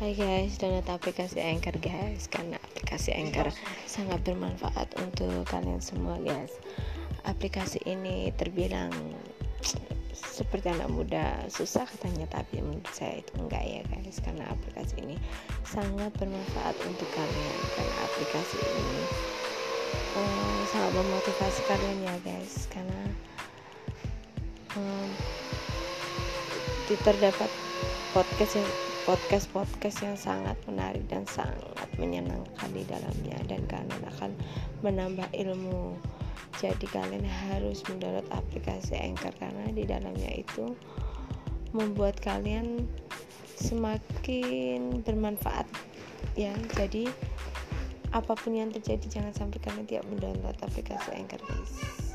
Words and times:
Hai 0.00 0.16
guys, 0.16 0.56
download 0.56 0.88
aplikasi 0.88 1.44
Anchor 1.44 1.76
guys 1.76 2.24
Karena 2.24 2.56
aplikasi 2.56 3.12
Anchor 3.12 3.52
sangat 3.84 4.24
bermanfaat 4.24 4.96
untuk 4.96 5.44
kalian 5.44 5.76
semua 5.76 6.16
guys. 6.24 6.56
Aplikasi 7.28 7.84
ini 7.84 8.32
terbilang 8.32 8.88
seperti 10.16 10.72
anak 10.72 10.88
muda 10.88 11.44
susah 11.52 11.84
katanya 11.84 12.24
Tapi 12.32 12.64
menurut 12.64 12.88
saya 12.96 13.20
itu 13.20 13.28
enggak 13.44 13.60
ya 13.60 13.84
guys 13.92 14.24
Karena 14.24 14.48
aplikasi 14.48 15.04
ini 15.04 15.20
sangat 15.68 16.16
bermanfaat 16.16 16.80
untuk 16.88 17.08
kalian 17.12 17.60
Karena 17.76 17.96
aplikasi 18.00 18.56
ini 18.56 19.00
um, 20.16 20.58
sangat 20.72 20.96
memotivasi 20.96 21.60
kalian 21.68 22.08
ya 22.08 22.16
guys 22.24 22.72
Karena 22.72 23.04
um, 24.80 25.08
terdapat 26.88 27.52
podcast 28.16 28.56
yang 28.56 28.70
podcast-podcast 29.10 30.06
yang 30.06 30.14
sangat 30.14 30.54
menarik 30.70 31.02
dan 31.10 31.26
sangat 31.26 31.90
menyenangkan 31.98 32.70
di 32.70 32.86
dalamnya 32.86 33.42
dan 33.50 33.58
kalian 33.66 34.02
akan 34.06 34.30
menambah 34.86 35.26
ilmu. 35.34 35.98
Jadi 36.62 36.86
kalian 36.86 37.26
harus 37.26 37.82
mendownload 37.90 38.30
aplikasi 38.30 38.94
Anchor 39.02 39.34
karena 39.34 39.66
di 39.74 39.82
dalamnya 39.82 40.30
itu 40.30 40.78
membuat 41.74 42.22
kalian 42.22 42.86
semakin 43.58 45.02
bermanfaat 45.02 45.66
ya. 46.38 46.54
Jadi 46.78 47.10
apa 48.14 48.38
pun 48.38 48.54
yang 48.54 48.70
terjadi 48.70 49.10
jangan 49.10 49.34
sampai 49.34 49.58
kalian 49.58 49.90
tidak 49.90 50.06
mendownload 50.06 50.54
aplikasi 50.62 51.18
Anchor 51.18 51.42
guys 51.50 52.09